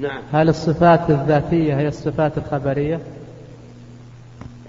[0.00, 0.22] نعم.
[0.32, 3.00] هل الصفات الذاتية هي الصفات الخبرية؟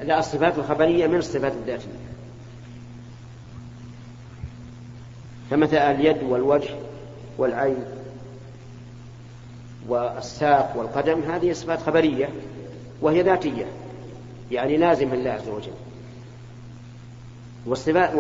[0.04, 1.88] لا الصفات الخبرية من الصفات الذاتية.
[5.52, 6.70] فمثل اليد والوجه
[7.38, 7.84] والعين
[9.88, 12.30] والساق والقدم هذه صفات خبرية
[13.02, 13.66] وهي ذاتية
[14.52, 15.74] يعني لازمة لله عز وجل.
[17.66, 18.16] والصفات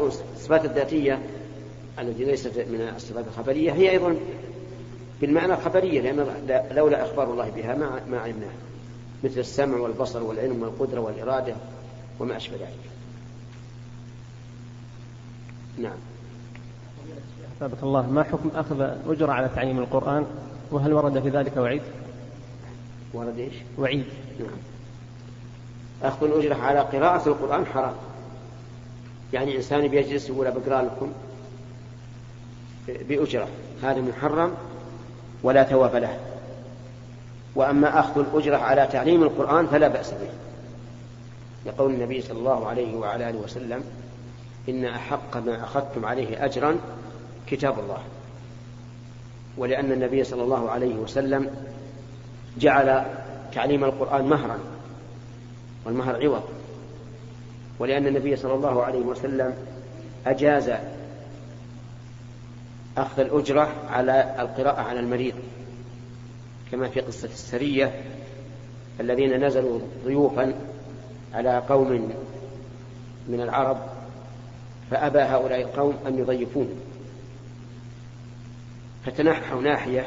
[0.00, 1.18] والصفات الذاتية
[1.98, 4.16] التي ليست من الصفات الخبرية هي أيضا
[5.22, 6.26] بالمعنى الخبرية لأن
[6.70, 8.52] لولا إخبار الله بها ما ما علمناها
[9.24, 11.54] مثل السمع والبصر والعلم والقدرة والإرادة
[12.20, 12.90] وما أشبه ذلك.
[15.78, 15.96] نعم.
[17.60, 20.26] ثابت الله ما حكم أخذ أجرة على تعليم القرآن؟
[20.70, 21.82] وهل ورد في ذلك وعيد؟
[23.14, 24.06] ورد إيش؟ وعيد.
[24.40, 24.58] نعم.
[26.02, 27.94] أخذ الأجرة على قراءة القرآن حرام.
[29.32, 31.12] يعني إنسان بيجلس يقول بقرأ لكم
[32.88, 33.48] بأجرة.
[33.82, 34.54] هذا محرم.
[35.42, 36.18] ولا ثواب له.
[37.54, 40.30] وأما أخذ الأجرة على تعليم القرآن فلا بأس به.
[41.66, 43.84] لقول النبي صلى الله عليه وعلى آله وسلم
[44.68, 46.76] إن أحق ما أخذتم عليه أجرا
[47.46, 47.98] كتاب الله.
[49.58, 51.50] ولأن النبي صلى الله عليه وسلم
[52.58, 53.04] جعل
[53.54, 54.58] تعليم القرآن مهرا
[55.86, 56.42] والمهر عوض.
[57.78, 59.54] ولأن النبي صلى الله عليه وسلم
[60.26, 60.72] أجاز
[62.98, 65.34] أخذ الأجرة على القراءة على المريض
[66.72, 68.02] كما في قصة السرية
[69.00, 70.54] الذين نزلوا ضيوفا
[71.34, 72.12] على قوم
[73.28, 73.76] من العرب
[74.90, 76.80] فأبى هؤلاء القوم أن يضيفوهم
[79.06, 80.06] فتنحوا ناحية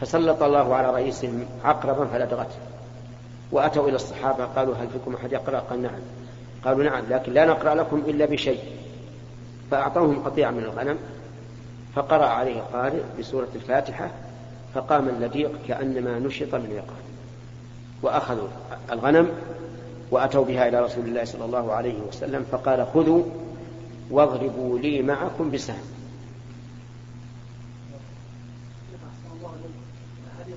[0.00, 2.58] فسلط الله على رئيسهم عقربا فلدغته
[3.52, 6.00] وأتوا إلى الصحابة قالوا هل فيكم أحد يقرأ؟ قال نعم.
[6.64, 8.60] قالوا نعم لكن لا نقرأ لكم إلا بشيء.
[9.70, 10.98] فأعطوهم قطيع من الغنم
[11.98, 14.10] فقرأ عليه قارئ بسورة الفاتحة
[14.74, 17.02] فقام اللديق كأنما نشط من يقظة
[18.02, 18.48] وأخذوا
[18.92, 19.28] الغنم
[20.10, 23.22] وأتوا بها إلى رسول الله صلى الله عليه وسلم فقال خذوا
[24.10, 25.82] واضربوا لي معكم بسهم.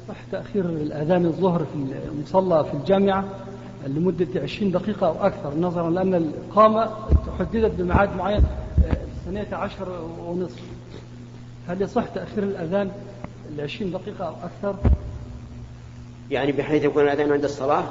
[0.07, 3.25] صح تأخير الأذان الظهر في المصلى في الجامعة
[3.87, 6.89] لمدة 20 دقيقة أو أكثر نظرا لأن الإقامة
[7.27, 8.43] تحددت بميعاد معين
[9.25, 10.70] سنة عشر ونصف.
[11.67, 12.91] هل يصح تأخير الأذان
[13.57, 14.75] ل 20 دقيقة أو أكثر؟
[16.31, 17.83] يعني بحيث يكون الأذان عند الصلاة؟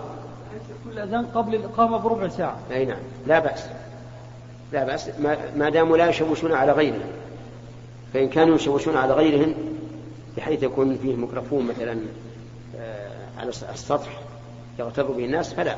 [0.81, 2.59] يكون الأذان قبل الإقامة بربع ساعة.
[2.71, 3.67] أي نعم، لا بأس.
[4.73, 5.11] لا بأس
[5.57, 7.11] ما داموا لا يشوشون على غيرهم.
[8.15, 9.55] فإن كانوا يشوشون على غيرهم
[10.37, 11.99] بحيث يكون فيه ميكروفون مثلا
[12.79, 14.21] آه، على السطح
[14.79, 15.77] يغتر به الناس فلا.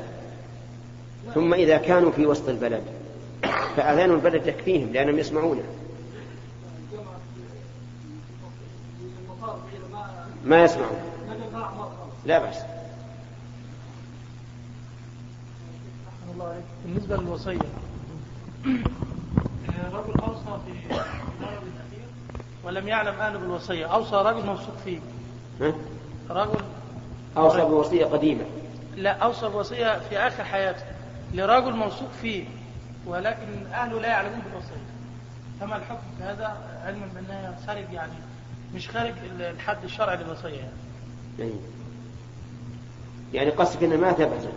[1.33, 2.81] ثم إذا كانوا في وسط البلد
[3.75, 5.63] فأذان البلد يكفيهم لأنهم يسمعونه.
[10.43, 10.97] ما يسمعون.
[12.25, 12.57] لا بأس.
[16.85, 17.59] بالنسبة للوصية.
[19.93, 20.95] رجل أوصى في
[21.41, 22.07] مرض الأخير
[22.63, 23.85] ولم يعلم أهله بالوصية.
[23.85, 24.99] أوصى رجل موثوق فيه؟
[26.29, 26.63] رجل
[27.37, 28.45] أوصى بوصية قديمة.
[28.95, 30.85] لا أوصى بوصية في آخر حياته
[31.33, 32.45] لرجل موثوق فيه
[33.05, 34.83] ولكن أهله لا يعلمون بالوصية.
[35.59, 38.13] فما الحكم في هذا؟ علما بأنها خارج يعني.
[38.75, 40.71] مش خارج الحد الشرعي للوصية يعني.
[41.39, 41.53] يعني,
[43.33, 44.49] يعني قصدك إنه ما ثبتت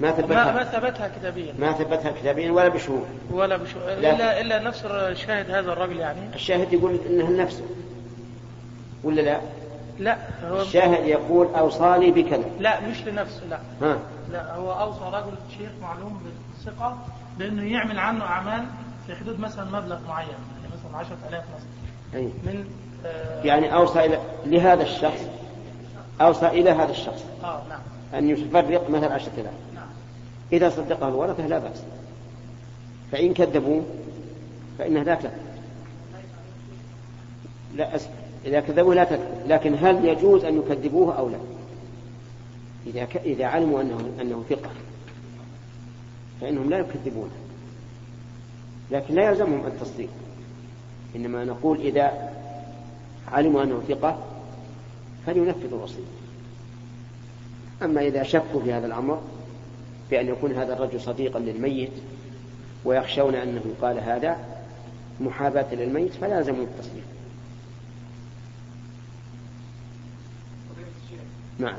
[0.00, 1.54] ما ثبتها؟ ما, ثبتها كتابيا.
[1.58, 6.34] ما ثبتها كتابيا ولا بشهود ولا بشهود الا إلا نفس الشاهد هذا الرجل يعني.
[6.34, 7.64] الشاهد يقول إنه نفسه
[9.04, 9.40] ولا لا؟
[9.98, 13.58] لا هو الشاهد يقول أوصاني بكذا لا مش لنفسه لا.
[13.82, 13.98] ها.
[14.32, 16.22] لا هو أوصى رجل شيخ معلوم
[16.56, 16.98] بالثقة
[17.38, 18.64] بأنه يعمل عنه أعمال
[19.06, 22.20] في حدود مثلا مبلغ معين يعني مثلا 10000 مثلا.
[22.20, 22.22] أي.
[22.22, 22.64] من
[23.44, 25.28] يعني أوصى إلى لهذا الشخص
[26.20, 27.24] أوصى إلى هذا الشخص.
[27.44, 27.80] آه نعم.
[28.14, 29.54] أن يفرق مثل عشرة آلاف.
[29.74, 29.86] نعم.
[30.52, 31.82] إذا صدقه الورثة لا بأس.
[33.12, 33.82] فإن كذبوه
[34.78, 35.32] فإنها لا تكذب
[37.74, 38.10] لا أسف
[38.44, 39.42] إذا كذبوه لا تكذب.
[39.46, 41.38] لكن هل يجوز أن يكذبوه أو لا؟
[42.86, 43.16] إذا ك...
[43.16, 44.70] إذا علموا أنه أنه ثقة.
[46.40, 47.30] فإنهم لا يكذبونه
[48.90, 50.08] لكن لا يلزمهم التصديق.
[51.16, 52.30] إنما نقول إذا
[53.32, 54.18] علموا أنه ثقة
[55.26, 56.04] فلينفذوا الوصية.
[57.82, 59.22] أما إذا شكوا في هذا الأمر
[60.10, 61.92] بأن يكون هذا الرجل صديقا للميت
[62.84, 64.36] ويخشون أنه قال هذا
[65.20, 67.04] محاباة للميت فلازموا التصديق.
[71.58, 71.78] نعم.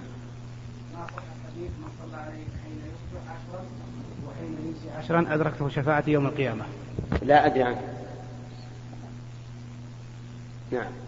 [4.98, 6.65] عشرا أدركته شفاعتي يوم القيامة.
[7.21, 7.81] لا أدري عنه.
[10.71, 11.04] نعم.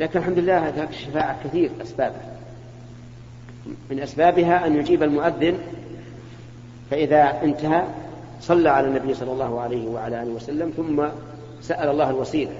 [0.00, 2.36] لكن الحمد لله الشفاعة كثير أسبابها.
[3.90, 5.58] من أسبابها أن يجيب المؤذن
[6.90, 7.84] فإذا انتهى
[8.40, 11.06] صلى على النبي صلى الله عليه وعلى آله وسلم ثم
[11.62, 12.52] سأل الله الوسيلة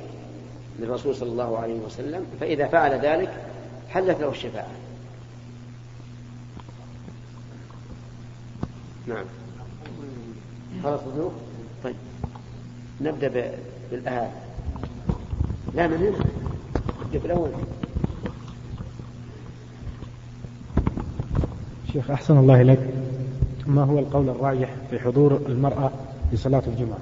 [0.78, 3.30] للرسول صلى الله عليه وسلم فإذا فعل ذلك
[3.88, 4.70] حلت له الشفاعة.
[9.06, 9.24] نعم.
[10.84, 11.00] خلاص
[11.84, 11.96] طيب.
[13.00, 13.54] نبدأ
[13.90, 14.30] بالآية.
[15.74, 16.29] لا من هنا.
[17.18, 17.50] بالأول
[21.92, 22.78] شيخ أحسن الله إليك.
[23.66, 25.90] ما هو القول الراجح في حضور المرأة
[26.32, 26.98] لصلاة الجمعة؟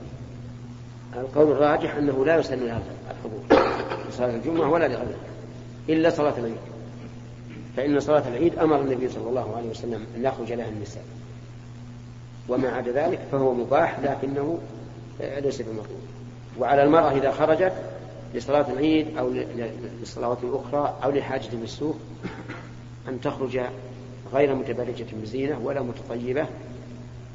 [1.17, 3.63] القول الراجح أنه لا يسن لها الحضور
[4.09, 5.17] لصلاة الجمعة ولا لغيرها
[5.89, 6.57] إلا صلاة العيد.
[7.77, 11.05] فإن صلاة العيد أمر النبي صلى الله عليه وسلم أن يخرج لها النساء.
[12.49, 14.59] وما عدا ذلك فهو مباح لكنه
[15.21, 16.01] ليس بمطلوب.
[16.59, 17.73] وعلى المرأة إذا خرجت
[18.35, 19.31] لصلاة العيد أو
[20.01, 21.97] للصلوات الأخرى أو لحاجة من السوق
[23.09, 23.61] أن تخرج
[24.33, 26.47] غير متبرجة بزينة ولا متطيبة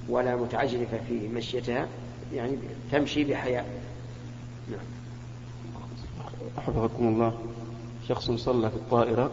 [0.10, 1.88] ولا متعجلة في مشيتها
[2.34, 2.57] يعني
[2.92, 3.66] تمشي بحياء.
[4.72, 4.80] نعم.
[6.57, 7.34] حفظكم الله.
[8.07, 9.31] شخص صلى في الطائرة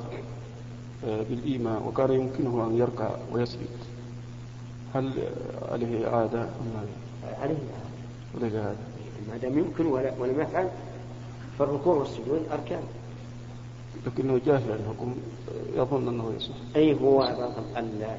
[1.06, 3.68] آه، بالإيماء وكان يمكنه أن يركع ويسجد.
[4.94, 5.12] هل
[5.68, 8.78] عليه إعادة أم لا؟ عليه إعادة.
[9.30, 10.70] ما دام يمكن ولم يفعل
[11.60, 12.82] فالركوع والسجود أركان.
[14.06, 15.14] لكنه جاهل الحكم
[15.76, 16.54] يظن أنه يصح.
[16.76, 17.24] أي هو
[17.76, 18.16] ال-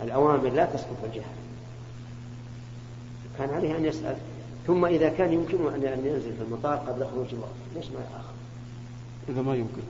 [0.00, 1.24] الأوامر لا تسقط الجهل.
[3.38, 4.16] كان عليه أن يسأل.
[4.66, 8.34] ثم إذا كان يمكنه أن ينزل في المطار قبل خروج الوقت ليش ما يتأخر؟
[9.28, 9.82] إذا ما يمكن.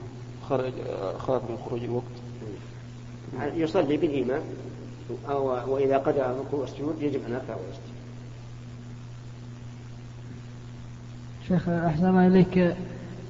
[0.49, 0.73] خرج
[1.17, 2.15] خاف من خروج الوقت.
[3.55, 4.41] يصلي بالإيمان
[5.67, 7.94] وإذا قدر الركوع والسجود يجب أن يركع ويسجد.
[11.47, 12.75] شيخ أحسن الله إليك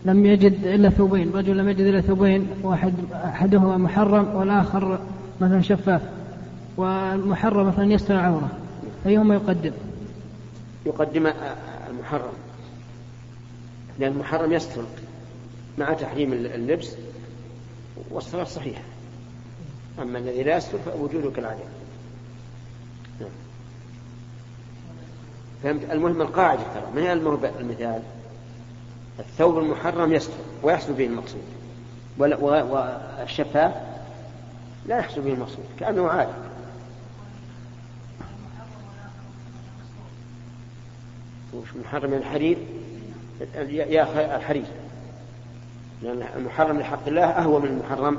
[0.06, 5.00] لم يجد إلا ثوبين رجل لم يجد إلا ثوبين واحد أحدهما محرم والآخر
[5.42, 6.02] مثلا شفاف
[6.78, 8.50] والمحرم مثلا يستر العورة
[9.06, 9.72] أيهما يقدم
[10.86, 11.28] يقدم
[11.90, 12.34] المحرم
[14.00, 14.84] لأن المحرم يستر
[15.78, 16.92] مع تحريم اللبس
[18.12, 18.82] والصلاة صحيحة
[20.02, 21.60] أما الذي لا يستر فوجوده كالعادة
[23.20, 23.30] نعم.
[25.66, 28.02] فهمت؟ المهم القاعدة ترى ما هي المثال؟
[29.20, 30.34] الثوب المحرم يستر
[30.64, 31.42] ويحصل به المقصود.
[32.18, 33.74] والشفاف
[34.86, 36.32] لا يحصل به المقصود كأنه عادي
[41.54, 42.58] وش محرم من الحرير؟
[43.70, 44.66] يا أخي الحرير.
[46.04, 48.18] لأن المحرم لحق الله أهوى من المحرم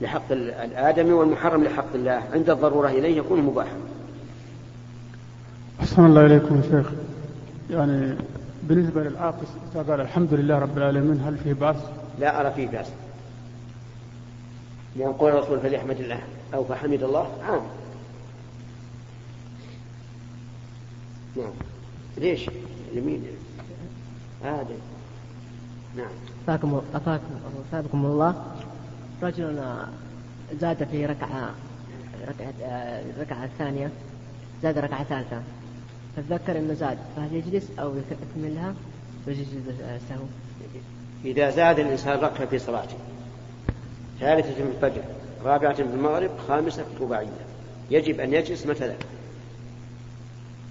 [0.00, 2.22] لحق ال- الآدمي والمحرم لحق الله.
[2.32, 3.76] عند الضرورة إليه يكون مباحا.
[5.96, 6.92] أحسن الله إليكم يا شيخ.
[7.70, 8.16] يعني
[8.62, 11.76] بالنسبة للعاطس إذا قال الحمد لله رب العالمين هل فيه بأس؟
[12.18, 12.86] لا أرى فيه بأس.
[14.96, 16.20] لأن قول الرسول فليحمد الله
[16.54, 17.60] أو فحمد الله عام.
[21.36, 21.52] نعم.
[22.16, 22.50] ليش؟
[22.94, 23.24] يمين
[24.44, 24.66] هذا.
[25.96, 26.12] نعم.
[26.44, 27.22] أفاكم أفاكم
[27.72, 28.44] أفاكم الله.
[29.22, 29.62] رجل
[30.60, 31.50] زاد في ركعة
[32.28, 33.90] ركعة آه، الركعة الثانية
[34.62, 35.42] زاد ركعة ثالثة.
[36.16, 38.74] فتذكر أنه زاد فهل يجلس أو يكملها؟
[39.26, 39.48] ويجلس
[40.08, 40.24] سهو.
[41.24, 42.96] إذا زاد الإنسان ركعة في صلاته
[44.20, 45.02] ثالثة في الفجر
[45.44, 47.28] رابعة في المغرب خامسة في الرباعية.
[47.90, 48.94] يجب أن يجلس مثلا.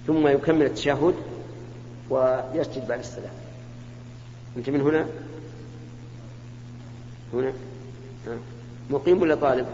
[0.06, 1.14] ثم يكمل التشهد
[2.10, 3.32] ويسجد بعد السلام.
[4.56, 5.06] أنت من هنا؟
[7.32, 7.52] هنا.
[8.90, 9.66] مقيم ولا طالب؟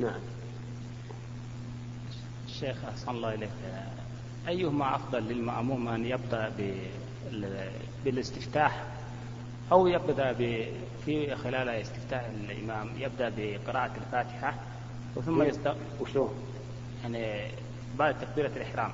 [0.00, 0.20] نعم.
[2.62, 3.50] الشيخ أحسن الله إليك
[4.48, 7.70] أيهما أفضل للمأموم أن يبدأ بال-
[8.04, 8.84] بالاستفتاح
[9.72, 10.32] أو يبدأ.
[11.06, 14.54] في خلال استفتاح الإمام يبدأ بقراءة الفاتحة
[15.16, 15.74] وثم يست...
[16.00, 16.34] وشلون؟
[17.02, 17.50] يعني
[17.98, 18.90] بعد تكبيرة الإحرام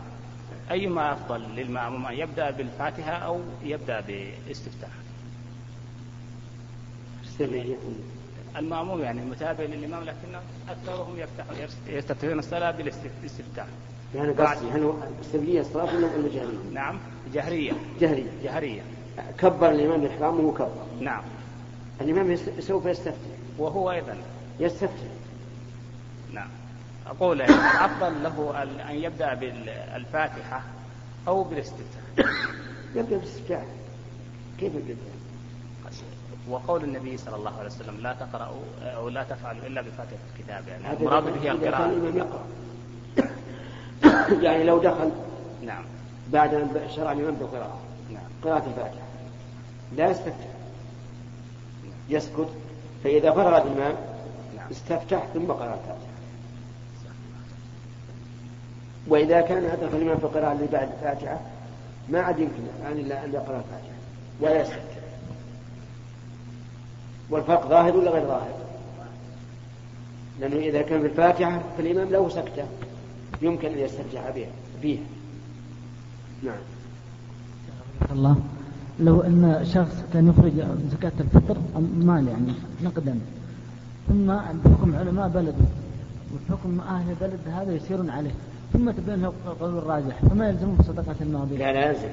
[0.71, 4.91] أيما أفضل للمأموم أن يبدأ بالفاتحة أو يبدأ باستفتاح
[8.57, 11.57] المأموم يعني متابع للإمام لكن أكثرهم يفتحون
[11.89, 13.67] يستفتحون الصلاة بالاستفتاح.
[14.15, 14.95] يعني قصدي هل هو
[15.33, 16.99] سرية الصلاة ولا ولا جهرية؟ نعم
[17.35, 17.73] جهرية.
[18.01, 18.31] جهرية.
[18.45, 18.83] جهرية.
[19.39, 20.87] كبر الإمام الإحرام وهو كبر.
[21.01, 21.23] نعم.
[22.01, 23.15] الإمام سوف يستفتح.
[23.59, 24.17] وهو أيضا.
[24.61, 25.09] يستفتح.
[26.33, 26.49] نعم.
[27.07, 30.63] أقول أفضل له أن يبدأ بالفاتحة
[31.29, 32.05] أو بالاستفتاح.
[32.95, 33.65] يبدأ بالاستفتاح.
[34.61, 34.95] كيف يبدأ؟
[36.49, 40.97] وقول النبي صلى الله عليه وسلم لا تقرأوا أو لا تفعلوا إلا بفاتحة الكتاب يعني
[41.01, 42.45] المراد به القراءة.
[44.45, 45.11] يعني لو دخل
[45.67, 45.85] نعم.
[46.33, 47.79] بعد أن شرع الإمام بالقراءة.
[48.13, 48.23] نعم.
[48.45, 49.07] قراءة الفاتحة.
[49.97, 50.55] لا يستفتح.
[52.09, 52.49] يسكت.
[53.05, 53.95] فإذا فرغ الإمام
[54.71, 56.15] استفتح ثم قرأ الفاتحة.
[59.07, 61.41] وإذا كان أدرك الإمام في القراءة اللي بعد الفاتحة
[62.09, 63.95] ما عاد يمكن الآن إلا أن يقرأ الفاتحة.
[64.41, 64.94] ولا يستفتح.
[67.31, 68.55] والفرق ظاهر ولا غير ظاهر؟
[70.41, 72.65] لأنه إذا كان في الفاتحة فالإمام له سكتة
[73.43, 74.49] يمكن أن يستفتح بها
[74.83, 75.03] فيها
[76.43, 76.55] نعم.
[78.13, 78.37] الله.
[79.01, 80.53] لو أن شخص كان يخرج
[80.93, 81.57] زكاة الفطر
[81.97, 82.53] مال يعني
[82.83, 83.19] نقدا.
[84.09, 84.27] ثم
[84.65, 85.55] بحكم علماء بلده
[86.35, 88.31] وبحكم أهل البلد هذا يسيرون عليه.
[88.73, 92.09] ثم تبين له القول الراجح فما يلزمه صدقة الماضي؟ لا لا يلزم.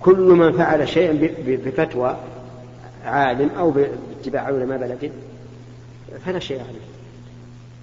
[0.00, 1.12] كل من فعل شيئا
[1.48, 2.16] بفتوى
[3.08, 5.10] عالم أو باتباع علماء بلده
[6.24, 6.88] فلا شيء عليه.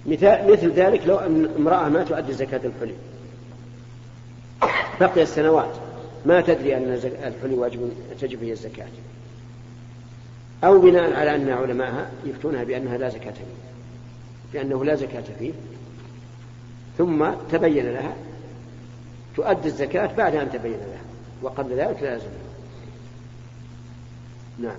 [0.06, 2.94] مثال مثل ذلك لو أن امرأة ما تؤدي زكاة الحلي.
[5.00, 5.74] بقي السنوات.
[6.26, 8.86] ما تدري أن الحلي واجب تجب فيه الزكاة.
[10.64, 13.54] أو بناء على أن علماءها يفتونها بأنها لا زكاة فيه.
[14.52, 15.52] بأنه لا زكاة فيه.
[16.98, 18.16] ثم تبين لها
[19.36, 21.00] تؤدي الزكاة بعد أن تبين لها.
[21.42, 22.26] وقبل ذلك لا يلزم
[24.58, 24.76] نعم.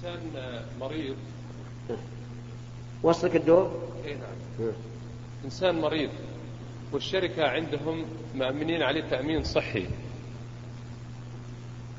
[0.00, 1.16] إنسان مريض.
[3.02, 3.70] وصلك الدور؟
[4.04, 4.72] إيه نعم.
[5.44, 6.10] إنسان مريض.
[6.92, 8.04] والشركة عندهم
[8.34, 9.86] مأمنين عليه تأمين صحي.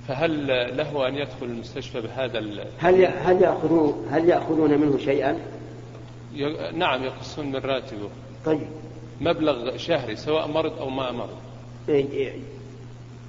[0.07, 2.67] فهل له أن يدخل المستشفى بهذا ال...
[2.77, 5.39] هل هل يأخذون هل يأخذون منه شيئا؟
[6.33, 6.71] ي...
[6.71, 8.09] نعم يقصون من راتبه.
[8.45, 8.67] طيب.
[9.21, 11.37] مبلغ شهري سواء مرض أو ما مرض.
[11.89, 12.39] إيه إيه.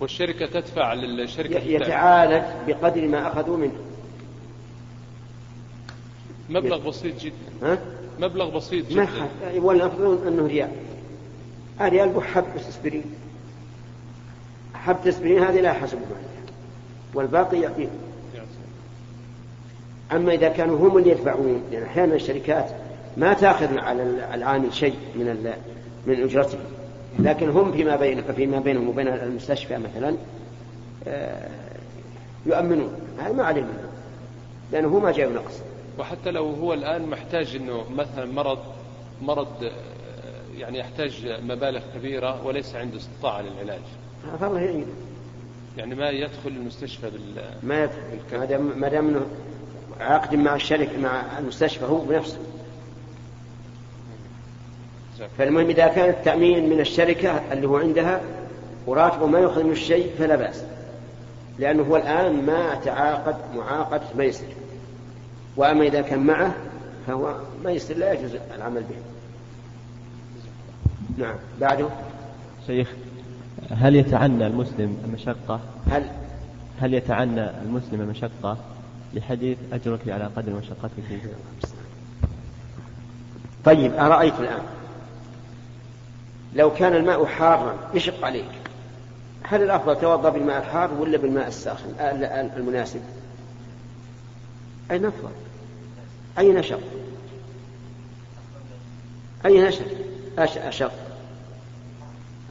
[0.01, 3.92] والشركة تدفع للشركة يتعالج بقدر ما أخذوا منه.
[6.53, 7.35] مبلغ بسيط جدا.
[7.63, 7.79] ها؟
[8.21, 9.01] مبلغ بسيط جدا.
[9.01, 9.23] ما خ...
[9.57, 10.71] ولا يفرضون أنه ريال.
[11.81, 13.05] ريال بحب اسبرين
[14.75, 15.99] حب اسبرين هذه لا يحسب
[17.15, 17.89] والباقي يعطيه
[20.13, 22.71] أما إذا كانوا هم اللي يدفعون لأن أحيانا الشركات
[23.17, 24.03] ما تأخذ على
[24.35, 25.53] العامل شيء من
[26.07, 26.59] من أجرته.
[27.19, 30.17] لكن هم فيما بين فيما بينهم وبين المستشفى مثلا
[32.47, 32.93] يؤمنون.
[33.19, 33.89] هذا ما عليه منه
[34.73, 35.61] لأنه هو ما جاء نقص.
[35.99, 38.59] وحتى لو هو الآن محتاج أنه مثلا مرض
[39.23, 39.71] مرض
[40.59, 43.81] يعني يحتاج مبالغ كبيرة وليس عنده استطاعة للعلاج.
[44.41, 44.87] فالله يعين
[45.77, 48.39] يعني ما يدخل المستشفى بال ما يدخل.
[48.39, 49.27] ما دام ما دام إنه
[50.01, 52.39] عقد مع الشركة مع المستشفى هو بنفسه.
[55.39, 58.21] فالمهم إذا كان التأمين من الشركة اللي هو عندها
[58.87, 60.65] وراتبه ما يأخذ منه الشيء فلا بأس.
[61.59, 64.47] لأنه هو الآن ما تعاقد معاقدة ميسر
[65.57, 66.55] وأما إذا كان معه
[67.07, 68.97] فهو ميسر لا يجوز العمل به.
[71.19, 71.35] نعم.
[71.61, 71.89] بعده.
[72.67, 72.89] شيخ
[73.71, 76.05] هل يتعنى المسلم المشقة؟ هل
[76.81, 78.57] هل يتعنى المسلم المشقة
[79.15, 81.19] لحديث أجرك على قدر مشقتك؟ فيه
[83.65, 84.63] طيب أرأيت الآن.
[86.55, 88.45] لو كان الماء حارا يشق عليك.
[89.43, 91.89] هل الأفضل توضأ بالماء الحار ولا بالماء الساخن
[92.57, 93.01] المناسب؟
[94.91, 95.31] أي نفضل
[96.39, 96.79] أي نشط
[99.47, 99.85] أي نشط
[100.39, 100.93] أشق.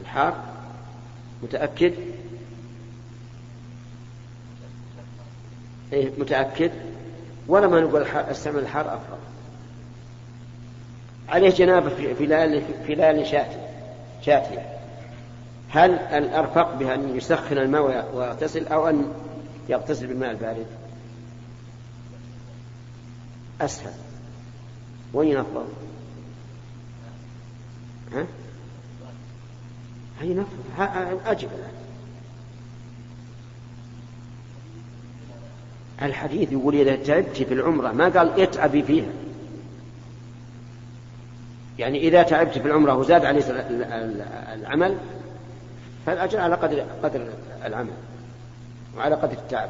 [0.01, 0.43] الحار
[1.43, 1.93] متأكد؟
[5.93, 6.71] إيه متأكد؟
[7.47, 9.17] ولا ما نقول استعمل الحار أفضل.
[11.29, 13.25] عليه جنابة في ليالي في ليالي
[14.21, 14.77] شاتية
[15.69, 19.13] هل الأرفق بها أن يسخن الماء ويغتسل أو أن
[19.69, 20.65] يغتسل بالماء البارد؟
[23.65, 23.93] أسهل.
[25.13, 25.65] وين أفضل
[28.13, 28.25] ها؟
[30.21, 31.49] هي نفضل أجب.
[31.49, 31.81] الآن
[36.09, 39.11] الحديث يقول إذا تعبت في العمرة ما قال اتعبي فيها.
[41.79, 43.43] يعني إذا تعبت في العمرة وزاد عليه
[44.53, 44.97] العمل
[46.05, 47.27] فالأجر على قدر قدر
[47.65, 47.93] العمل
[48.97, 49.69] وعلى قدر التعب.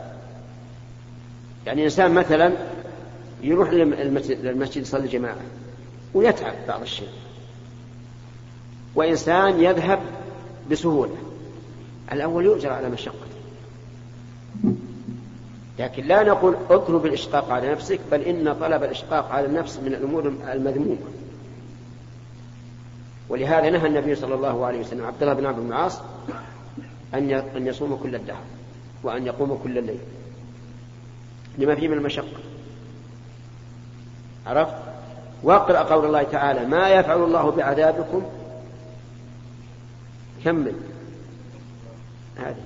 [1.65, 2.53] يعني إنسان مثلا
[3.43, 5.41] يروح للمسجد, يصلي جماعة
[6.13, 7.09] ويتعب بعض الشيء.
[8.95, 9.99] وإنسان يذهب
[10.71, 11.15] بسهولة.
[12.11, 13.31] الأول يؤجر على مشقته
[15.79, 20.33] لكن لا نقول اطلب الإشقاق على نفسك بل إن طلب الإشقاق على النفس من الأمور
[20.53, 20.97] المذمومة.
[23.29, 26.01] ولهذا نهى النبي صلى الله عليه وسلم عبد الله بن بن العاص
[27.13, 28.43] أن أن يصوم كل الدهر
[29.03, 29.99] وأن يقوم كل الليل.
[31.57, 32.37] لما فيه من المشقة.
[34.47, 34.73] عرفت؟
[35.43, 38.25] واقرأ قول الله تعالى ما يفعل الله بعذابكم؟
[40.45, 40.75] كمل.
[42.37, 42.63] هذه.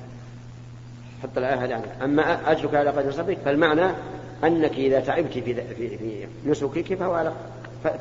[1.23, 3.91] حط الآية هذه أما أجرك على قدر صبرك فالمعنى
[4.43, 7.33] أنك إذا تعبت في, في, في نسكك فهو على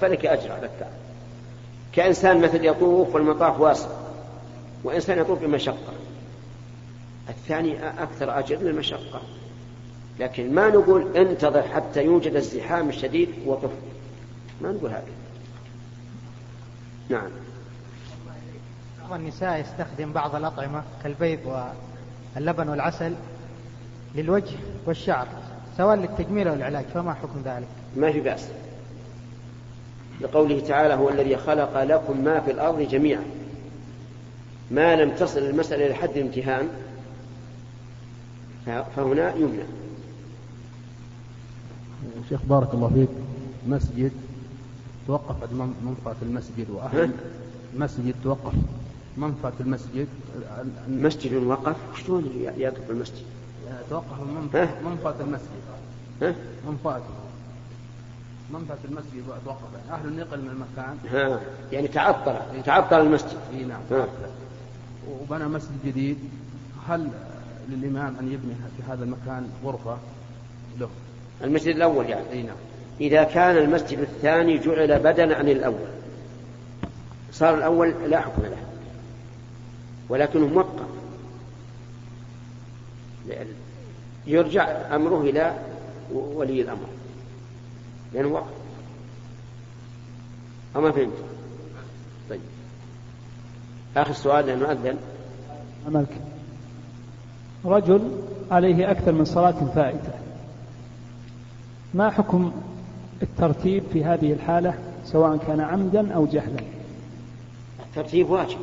[0.00, 0.90] فلك أجر على التعب.
[1.92, 3.88] كإنسان مثل يطوف والمطاف واسع
[4.84, 5.92] وإنسان يطوف بمشقة.
[7.28, 9.20] الثاني أكثر أجر للمشقة.
[10.20, 13.70] لكن ما نقول انتظر حتى يوجد الزحام الشديد وطف
[14.60, 15.04] ما نقول هذا.
[17.08, 17.28] نعم.
[19.00, 21.66] بعض النساء يستخدم بعض الأطعمة كالبيض
[22.36, 23.14] واللبن والعسل
[24.14, 24.56] للوجه
[24.86, 25.26] والشعر
[25.76, 28.48] سواء للتجميل أو العلاج فما حكم ذلك؟ ما في بأس.
[30.20, 33.24] لقوله تعالى هو الذي خلق لكم ما في الأرض جميعا.
[34.70, 36.68] ما لم تصل المسألة إلى حد الامتهان
[38.66, 39.64] فهنا يمنع.
[42.28, 43.08] شيخ بارك الله فيك
[43.68, 44.12] مسجد
[45.06, 45.36] توقف
[45.84, 47.10] منفعة المسجد وأهل.
[47.78, 48.52] مسجد توقف.
[49.16, 50.06] منفعة المسجد
[50.88, 53.24] مسجد وقف؟ شلون يقف المسجد؟
[53.90, 54.20] توقف
[54.84, 55.48] منفعة المسجد.
[56.22, 56.34] ها؟
[56.68, 57.04] منفعته.
[58.52, 60.96] منفعة المسجد توقف يعني أهل النقل من المكان.
[61.12, 61.40] ها.
[61.72, 63.38] يعني تعطل تعطل المسجد.
[63.52, 63.80] إي نعم.
[65.10, 66.18] وبنى مسجد جديد.
[66.88, 67.08] هل
[67.68, 69.98] للإمام أن يبني في هذا المكان غرفة؟
[70.80, 70.88] له
[71.42, 72.42] المسجد الأول يعني.
[72.42, 72.56] نعم.
[73.00, 75.88] إذا كان المسجد الثاني جعل بدلا عن الأول.
[77.32, 78.56] صار الأول لا حكم له.
[80.08, 80.86] ولكنه موقف.
[84.26, 85.58] يرجع أمره إلى
[86.12, 86.86] ولي الأمر.
[88.12, 88.52] لأنه وقف.
[90.76, 91.16] أما فهمت؟
[92.30, 92.40] طيب.
[93.96, 94.98] آخر سؤال لأنه أذن.
[95.88, 96.20] أملك.
[97.64, 100.23] رجل عليه أكثر من صلاة فائتة.
[101.94, 102.52] ما حكم
[103.22, 104.74] الترتيب في هذه الحالة
[105.04, 106.62] سواء كان عمدا أو جهلا؟
[107.86, 108.58] الترتيب واجب.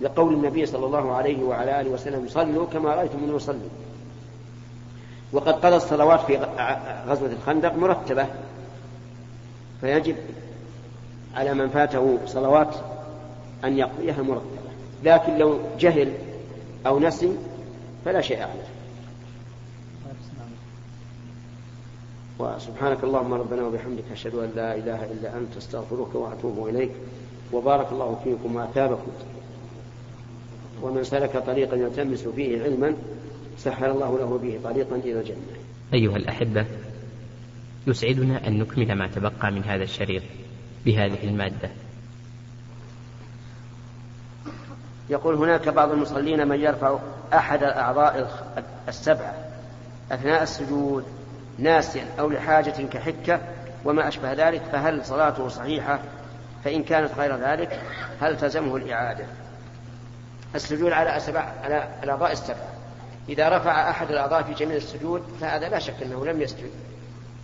[0.00, 3.68] لقول النبي صلى الله عليه وعلى آله وسلم صلوا كما رأيتم من يصلي.
[5.32, 6.36] وقد قضى الصلوات في
[7.06, 8.26] غزوة الخندق مرتبة.
[9.80, 10.16] فيجب
[11.34, 12.74] على من فاته صلوات
[13.64, 14.72] أن يقضيها مرتبة.
[15.04, 16.12] لكن لو جهل
[16.86, 17.36] أو نسي
[18.04, 18.81] فلا شيء عليه
[22.38, 26.90] وسبحانك اللهم ربنا وبحمدك أشهد أن لا إله إلا أنت أستغفرك وأتوب إليك.
[27.52, 29.12] وبارك الله فيكم وأثابكم.
[30.82, 32.94] ومن سلك طريقا يلتمس فيه علما
[33.58, 35.36] سهل الله له به طريقا إلى الجنة.
[35.94, 36.66] أيها الأحبة
[37.86, 40.22] يسعدنا أن نكمل ما تبقى من هذا الشريط
[40.84, 41.70] بهذه المادة.
[45.10, 46.98] يقول هناك بعض المصلين من يرفع
[47.32, 48.30] أحد الأعضاء
[48.88, 49.34] السبعة
[50.12, 51.04] أثناء السجود.
[51.62, 53.40] ناسيا أو لحاجة كحكة
[53.84, 55.98] وما أشبه ذلك فهل صلاته صحيحة؟
[56.64, 57.80] فإن كانت غير ذلك
[58.20, 59.24] هل تلزمه الإعادة؟
[60.54, 62.68] السجود على أسبع على الأعضاء السبعة
[63.28, 66.70] إذا رفع أحد الأعضاء في جميع السجود فهذا لا شك أنه لم يسجد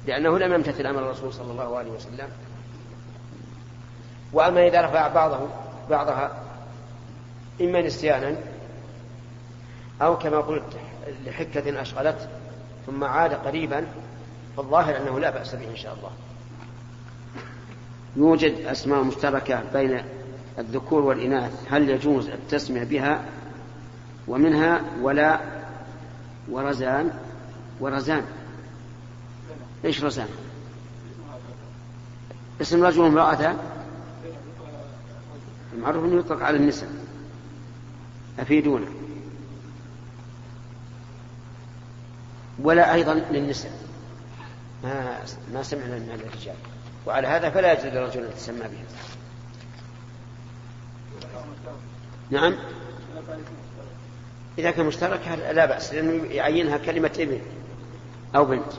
[0.07, 2.29] لأنه لم يمتثل أمر الرسول صلى الله عليه وسلم.
[4.33, 5.49] وأما إذا رفع بعضه
[5.91, 6.31] بعضها
[7.61, 8.37] إما نسيانا
[10.03, 10.77] أو كما قلت
[11.27, 12.29] لحكة أشغلته
[12.89, 13.87] ثم عاد قريبا
[14.57, 16.11] فالظاهر أنه لا بأس به إن شاء الله.
[18.17, 20.03] يوجد أسماء مشتركة بين
[20.59, 21.53] الذكور والإناث.
[21.71, 23.25] هل يجوز التسمية بها؟
[24.29, 25.41] ومنها ولا
[26.51, 27.11] ورزان
[27.81, 28.25] ورزان.
[29.85, 30.29] إيش رزان؟
[32.61, 33.57] اسم رجل وامرأة؟
[35.75, 36.91] المعروف أنه يطلق على النساء.
[38.39, 38.87] أفيدونا.
[42.63, 43.73] ولا أيضا للنساء.
[44.85, 45.19] ما
[45.53, 46.57] ما سمعنا من الرجال.
[47.07, 48.85] وعلى هذا فلا يجوز للرجل أن يتسمى بها.
[52.31, 52.55] نعم.
[54.59, 57.41] إذا كان مشترك لا بأس لأنه يعينها كلمة ابن
[58.37, 58.73] أو بنت.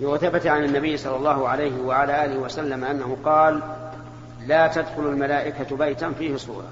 [0.00, 3.62] وثبت عن النبي صلى الله عليه وعلى آله وسلم أنه قال
[4.46, 6.68] لا تدخل الملائكة بيتا فيه صورة.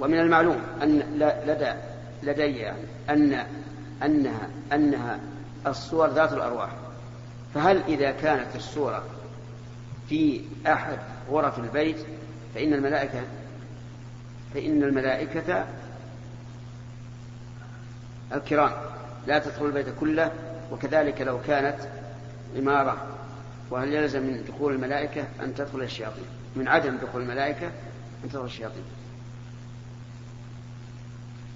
[0.00, 0.98] ومن المعلوم أن
[1.46, 1.72] لدى
[2.22, 3.46] لدي يعني أن
[4.02, 5.20] أنها أنها
[5.66, 6.70] الصور ذات الأرواح.
[7.54, 9.04] فهل إذا كانت الصورة
[10.08, 10.98] في أحد
[11.30, 11.96] غرف البيت
[12.54, 13.22] فإن الملائكة
[14.54, 15.66] فإن الملائكة
[18.32, 18.72] الكرام
[19.26, 20.32] لا تدخل البيت كله
[20.72, 21.78] وكذلك لو كانت
[22.58, 23.06] إمارة
[23.70, 26.24] وهل يلزم من دخول الملائكة أن تدخل الشياطين؟
[26.56, 27.66] من عدم دخول الملائكة
[28.24, 28.84] أن تدخل الشياطين.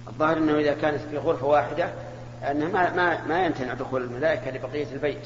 [0.07, 1.89] الظاهر أنه إذا كانت في غرفة واحدة
[2.51, 5.21] أنه ما, ما, ما يمتنع دخول الملائكة لبقية البيت.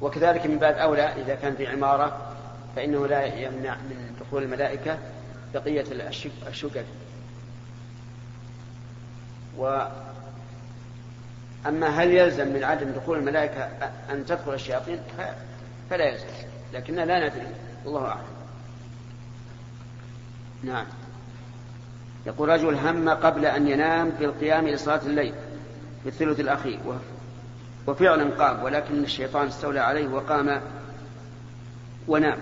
[0.00, 2.32] وكذلك من باب أولى إذا كان في عمارة
[2.76, 4.98] فإنه لا يمنع من دخول الملائكة
[5.54, 6.84] بقية الشك- الشقق.
[9.56, 9.92] وأما
[11.88, 13.68] هل يلزم من عدم دخول الملائكة
[14.10, 14.98] أن تدخل الشياطين؟
[15.90, 16.26] فلا يلزم.
[16.72, 17.46] لكننا لا ندري.
[17.86, 18.24] الله أعلم.
[20.62, 20.86] نعم.
[22.26, 25.34] يقول رجل هم قبل أن ينام بالقيام لصلاة الليل
[26.02, 26.78] في الثلث الأخير
[27.86, 30.60] وفعلا قام ولكن الشيطان استولى عليه وقام
[32.08, 32.38] ونام.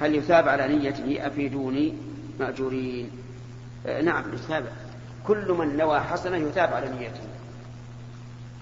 [0.00, 1.94] هل يثاب على نيته أفيدوني
[2.40, 3.10] مأجورين؟
[3.86, 4.64] آه، نعم يثاب.
[5.26, 7.20] كل من نوى حسنة يثاب على نيته.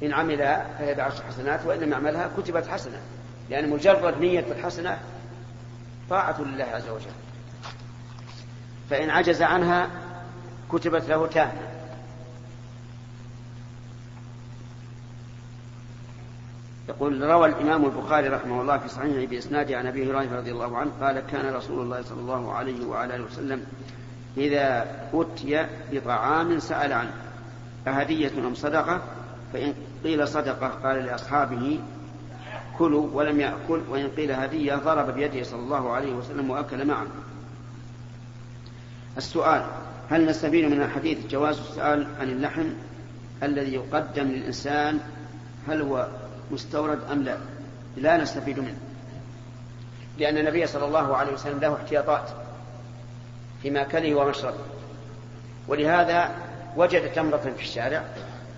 [0.02, 0.38] إن عمل
[0.78, 3.00] فهي بعشر حسنات وإن لم يعملها كتبت حسنة.
[3.50, 4.98] لأن مجرد نية الحسنة
[6.10, 7.12] طاعة لله عز وجل.
[8.90, 10.01] فإن عجز عنها
[10.72, 11.72] كتبت له تامة
[16.88, 20.90] يقول روى الإمام البخاري رحمه الله في صحيحه بإسناده عن أبي هريرة رضي الله عنه
[21.00, 23.64] قال كان رسول الله صلى الله عليه وعلى آله وسلم
[24.36, 27.12] إذا أتي بطعام سأل عنه
[27.88, 29.00] أهدية أم صدقة؟
[29.52, 31.80] فإن قيل صدقة قال لأصحابه
[32.78, 33.80] كلوا ولم يأكل.
[33.88, 37.06] وإن قيل هدية ضرب بيده صلى الله عليه وسلم وأكل معه.
[39.16, 39.64] السؤال
[40.12, 42.66] هل نستفيد من الحديث جواز السؤال عن اللحم
[43.42, 45.00] الذي يقدم للإنسان
[45.68, 46.08] هل هو
[46.50, 47.36] مستورد أم لا؟
[47.96, 48.78] لا نستفيد منه.
[50.18, 52.30] لأن النبي صلى الله عليه وسلم له احتياطات
[53.62, 54.64] في مأكله ومشربه.
[55.68, 56.30] ولهذا
[56.76, 58.04] وجد تمرة في الشارع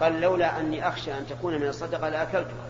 [0.01, 2.69] قال لولا أني أخشى أن تكون من الصدقة لأكلتها.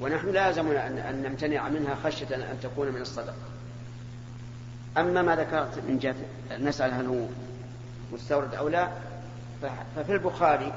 [0.00, 3.34] ونحن لازمنا أن نمتنع منها خشية أن تكون من الصدقة.
[4.98, 6.14] أما ما ذكرت من جهة
[6.58, 7.26] نسأل هل هو
[8.12, 8.88] مستورد أو لا
[9.96, 10.72] ففي البخاري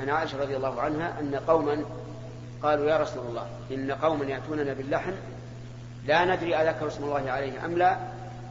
[0.00, 1.84] عن عائشة رضي الله عنها أن قوما
[2.62, 5.12] قالوا يا رسول الله إن قوما يأتوننا باللحم
[6.06, 7.96] لا ندري أذكر اسم الله عليه أم لا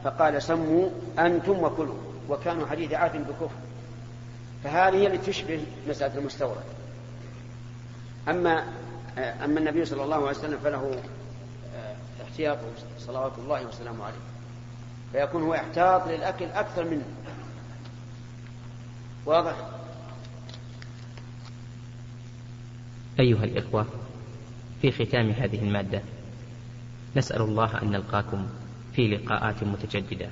[0.04, 1.98] فقال سموا أنتم وكلوا
[2.28, 3.56] وكانوا حديث عهد بكفر.
[4.64, 6.64] فهذه هي التي تشبه مسألة المستورد.
[8.28, 8.64] أما
[9.18, 11.02] أما النبي صلى الله عليه وسلم فله
[12.22, 12.58] احتياط
[12.98, 14.31] صلوات الله وسلامه عليه.
[15.12, 17.04] فيكون هو احتاط للأكل أكثر منه.
[19.26, 19.68] واضح؟
[23.20, 23.86] أيها الإخوة
[24.82, 26.02] في ختام هذه المادة
[27.16, 28.46] نسأل الله أن نلقاكم
[28.92, 30.28] في لقاءات متجددة.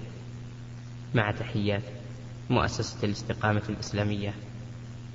[1.14, 1.83] مع تحيات
[2.51, 4.35] مؤسسة الاستقامة الإسلامية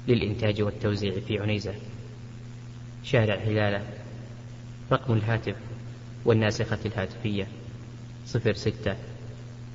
[0.08, 1.74] للإنتاج والتوزيع في عنيزة.
[3.04, 3.84] شارع هلالة
[4.92, 5.56] رقم الهاتف
[6.26, 7.48] والناسخة الهاتفية
[8.26, 8.96] صفر ستة